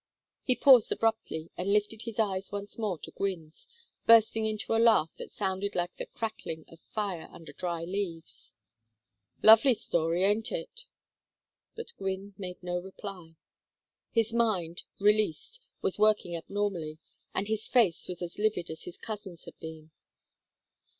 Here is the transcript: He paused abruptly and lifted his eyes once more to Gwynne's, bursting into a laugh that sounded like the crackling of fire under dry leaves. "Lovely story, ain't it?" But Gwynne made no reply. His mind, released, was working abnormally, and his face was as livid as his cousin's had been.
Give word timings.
He 0.41 0.55
paused 0.55 0.91
abruptly 0.91 1.51
and 1.55 1.71
lifted 1.71 2.01
his 2.01 2.17
eyes 2.17 2.51
once 2.51 2.79
more 2.79 2.97
to 2.97 3.11
Gwynne's, 3.11 3.67
bursting 4.07 4.47
into 4.47 4.73
a 4.73 4.81
laugh 4.81 5.11
that 5.17 5.29
sounded 5.29 5.75
like 5.75 5.95
the 5.95 6.07
crackling 6.07 6.65
of 6.69 6.79
fire 6.79 7.27
under 7.31 7.53
dry 7.53 7.83
leaves. 7.85 8.55
"Lovely 9.43 9.75
story, 9.75 10.23
ain't 10.23 10.51
it?" 10.51 10.87
But 11.75 11.93
Gwynne 11.97 12.33
made 12.39 12.63
no 12.63 12.79
reply. 12.79 13.35
His 14.09 14.33
mind, 14.33 14.81
released, 14.99 15.61
was 15.83 15.99
working 15.99 16.35
abnormally, 16.35 16.97
and 17.35 17.47
his 17.47 17.67
face 17.67 18.07
was 18.07 18.23
as 18.23 18.39
livid 18.39 18.71
as 18.71 18.85
his 18.85 18.97
cousin's 18.97 19.45
had 19.45 19.59
been. 19.59 19.91